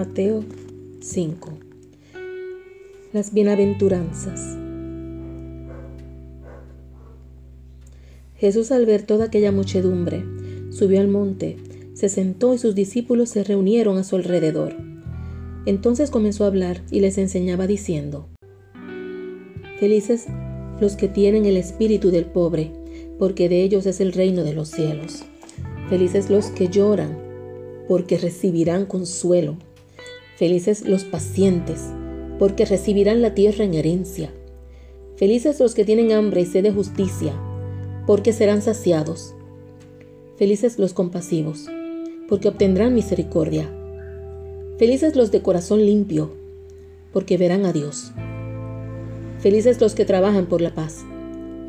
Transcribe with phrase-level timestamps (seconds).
[0.00, 0.42] Mateo
[1.00, 1.50] 5
[3.12, 4.56] Las bienaventuranzas
[8.34, 10.24] Jesús al ver toda aquella muchedumbre,
[10.70, 11.58] subió al monte,
[11.92, 14.74] se sentó y sus discípulos se reunieron a su alrededor.
[15.66, 18.26] Entonces comenzó a hablar y les enseñaba diciendo,
[19.80, 20.28] Felices
[20.80, 22.72] los que tienen el espíritu del pobre,
[23.18, 25.24] porque de ellos es el reino de los cielos.
[25.90, 27.18] Felices los que lloran,
[27.86, 29.58] porque recibirán consuelo.
[30.40, 31.90] Felices los pacientes,
[32.38, 34.32] porque recibirán la tierra en herencia.
[35.16, 37.34] Felices los que tienen hambre y sed de justicia,
[38.06, 39.34] porque serán saciados.
[40.36, 41.66] Felices los compasivos,
[42.26, 43.70] porque obtendrán misericordia.
[44.78, 46.30] Felices los de corazón limpio,
[47.12, 48.10] porque verán a Dios.
[49.40, 51.04] Felices los que trabajan por la paz,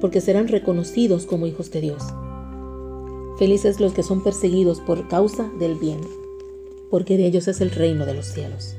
[0.00, 2.02] porque serán reconocidos como hijos de Dios.
[3.38, 6.00] Felices los que son perseguidos por causa del bien
[6.94, 8.76] porque de ellos es el reino de los cielos.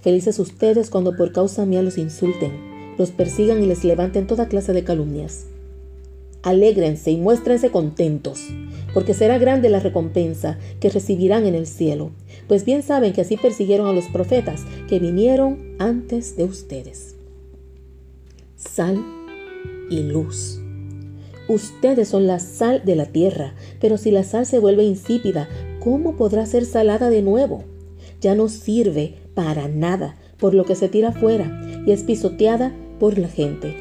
[0.00, 2.52] Felices ustedes cuando por causa mía los insulten,
[2.96, 5.44] los persigan y les levanten toda clase de calumnias.
[6.42, 8.40] Alégrense y muéstrense contentos,
[8.94, 12.12] porque será grande la recompensa que recibirán en el cielo,
[12.48, 17.14] pues bien saben que así persiguieron a los profetas que vinieron antes de ustedes.
[18.56, 19.04] Sal
[19.90, 20.62] y luz.
[21.46, 25.46] Ustedes son la sal de la tierra, pero si la sal se vuelve insípida,
[25.86, 27.62] ¿cómo podrá ser salada de nuevo?
[28.20, 33.18] Ya no sirve para nada, por lo que se tira fuera y es pisoteada por
[33.18, 33.76] la gente.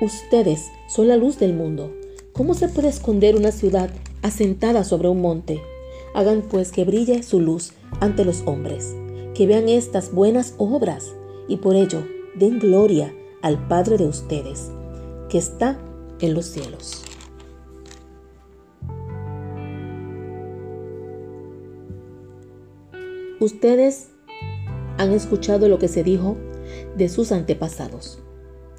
[0.00, 1.94] Ustedes son la luz del mundo.
[2.32, 3.88] ¿Cómo se puede esconder una ciudad
[4.22, 5.62] asentada sobre un monte?
[6.12, 7.70] Hagan pues que brille su luz
[8.00, 8.92] ante los hombres,
[9.32, 11.14] que vean estas buenas obras
[11.46, 12.04] y por ello
[12.34, 14.72] den gloria al Padre de ustedes,
[15.28, 15.78] que está
[16.18, 17.04] en los cielos.
[23.44, 24.08] Ustedes
[24.96, 26.38] han escuchado lo que se dijo
[26.96, 28.22] de sus antepasados.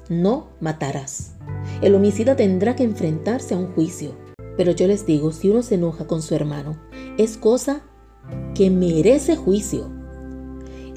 [0.08, 1.36] No matarás.
[1.82, 4.16] El homicida tendrá que enfrentarse a un juicio.
[4.56, 6.76] Pero yo les digo, si uno se enoja con su hermano,
[7.16, 7.82] es cosa
[8.56, 9.88] que merece juicio.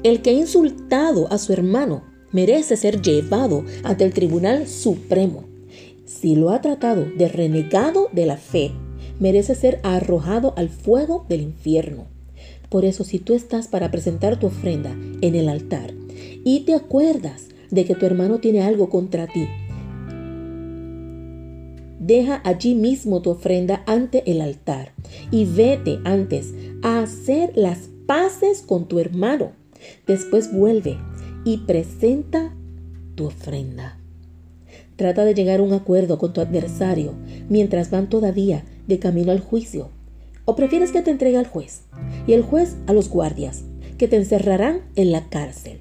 [0.02, 2.02] El que ha insultado a su hermano
[2.32, 5.44] merece ser llevado ante el Tribunal Supremo.
[6.06, 8.72] Si lo ha tratado de renegado de la fe,
[9.20, 12.08] merece ser arrojado al fuego del infierno.
[12.70, 15.92] Por eso si tú estás para presentar tu ofrenda en el altar
[16.44, 19.46] y te acuerdas de que tu hermano tiene algo contra ti,
[21.98, 24.92] deja allí mismo tu ofrenda ante el altar
[25.32, 29.50] y vete antes a hacer las paces con tu hermano.
[30.06, 30.96] Después vuelve
[31.44, 32.54] y presenta
[33.16, 33.98] tu ofrenda.
[34.94, 37.14] Trata de llegar a un acuerdo con tu adversario
[37.48, 39.90] mientras van todavía de camino al juicio
[40.50, 41.82] ¿O prefieres que te entregue al juez
[42.26, 43.62] y el juez a los guardias,
[43.98, 45.78] que te encerrarán en la cárcel?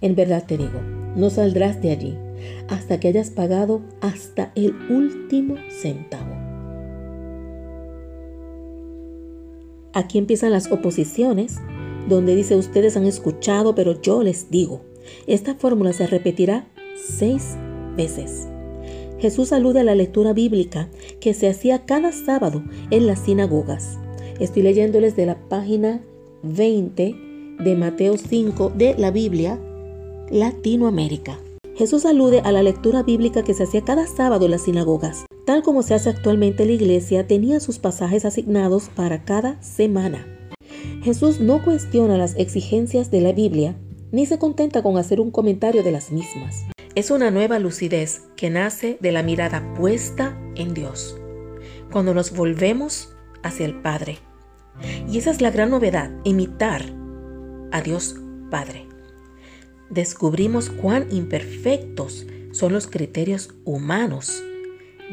[0.00, 0.80] En verdad te digo,
[1.16, 2.16] no saldrás de allí
[2.68, 6.34] hasta que hayas pagado hasta el último centavo.
[9.92, 11.58] Aquí empiezan las oposiciones,
[12.08, 14.80] donde dice ustedes han escuchado, pero yo les digo.
[15.26, 17.58] Esta fórmula se repetirá seis
[17.98, 18.48] veces.
[19.22, 20.90] Jesús alude a la lectura bíblica
[21.20, 23.96] que se hacía cada sábado en las sinagogas.
[24.40, 26.02] Estoy leyéndoles de la página
[26.42, 27.14] 20
[27.60, 29.60] de Mateo 5 de la Biblia
[30.28, 31.38] Latinoamérica.
[31.76, 35.24] Jesús alude a la lectura bíblica que se hacía cada sábado en las sinagogas.
[35.46, 40.26] Tal como se hace actualmente la iglesia, tenía sus pasajes asignados para cada semana.
[41.04, 43.76] Jesús no cuestiona las exigencias de la Biblia,
[44.10, 46.64] ni se contenta con hacer un comentario de las mismas.
[46.94, 51.18] Es una nueva lucidez que nace de la mirada puesta en Dios,
[51.90, 54.18] cuando nos volvemos hacia el Padre.
[55.08, 56.84] Y esa es la gran novedad, imitar
[57.70, 58.16] a Dios
[58.50, 58.86] Padre.
[59.88, 64.42] Descubrimos cuán imperfectos son los criterios humanos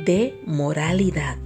[0.06, 1.38] de moralidad.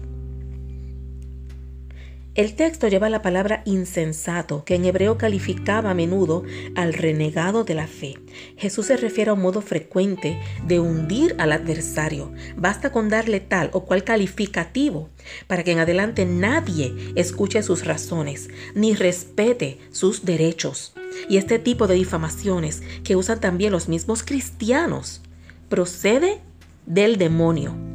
[2.35, 6.44] El texto lleva la palabra insensato, que en hebreo calificaba a menudo
[6.75, 8.15] al renegado de la fe.
[8.57, 12.33] Jesús se refiere a un modo frecuente de hundir al adversario.
[12.57, 15.09] Basta con darle tal o cual calificativo
[15.45, 20.95] para que en adelante nadie escuche sus razones ni respete sus derechos.
[21.29, 25.21] Y este tipo de difamaciones que usan también los mismos cristianos
[25.69, 26.41] procede
[26.88, 27.93] del demonio.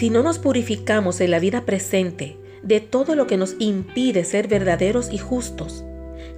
[0.00, 4.48] Si no nos purificamos en la vida presente de todo lo que nos impide ser
[4.48, 5.84] verdaderos y justos,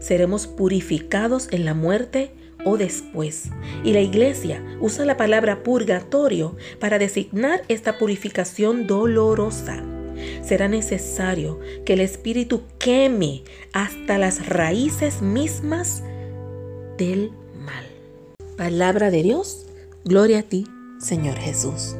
[0.00, 2.32] seremos purificados en la muerte
[2.64, 3.50] o después.
[3.84, 9.80] Y la iglesia usa la palabra purgatorio para designar esta purificación dolorosa.
[10.42, 16.02] Será necesario que el Espíritu queme hasta las raíces mismas
[16.98, 17.30] del
[17.64, 17.86] mal.
[18.56, 19.66] Palabra de Dios,
[20.04, 20.66] gloria a ti,
[20.98, 21.94] Señor Jesús.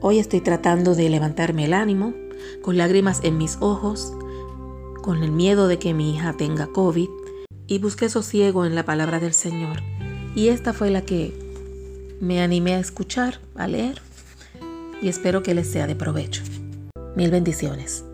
[0.00, 2.12] Hoy estoy tratando de levantarme el ánimo,
[2.62, 4.12] con lágrimas en mis ojos,
[5.02, 7.08] con el miedo de que mi hija tenga COVID,
[7.66, 9.82] y busqué sosiego en la palabra del Señor.
[10.34, 11.32] Y esta fue la que
[12.20, 14.02] me animé a escuchar, a leer,
[15.00, 16.42] y espero que les sea de provecho.
[17.16, 18.04] Mil bendiciones.